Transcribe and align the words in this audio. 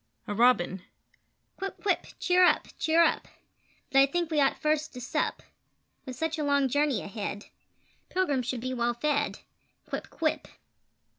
[A 0.27 0.33
Robin]: 0.33 0.81
Quip! 1.57 1.77
Quip! 1.83 2.07
Cheer 2.19 2.43
up! 2.43 2.67
Cheer 2.79 3.03
up! 3.03 3.27
But 3.91 3.99
I 3.99 4.07
think 4.07 4.31
we 4.31 4.41
ought 4.41 4.57
first 4.57 4.93
to 4.95 4.99
sup; 4.99 5.43
With 6.07 6.15
such 6.15 6.39
a 6.39 6.43
long 6.43 6.69
journey 6.69 7.03
ahead, 7.03 7.45
Pilgrims 8.09 8.47
should 8.47 8.61
be 8.61 8.73
well 8.73 8.95
fed 8.95 9.41
Quip! 9.85 10.09
Quip! 10.09 10.47